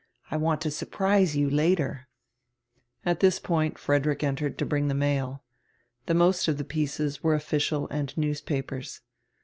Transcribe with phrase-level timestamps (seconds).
[0.31, 2.07] I want to surprise you later."
[3.05, 5.43] At this point Frederick entered to bring die mail.
[6.07, 9.01] The most of the pieces were official and newspapers.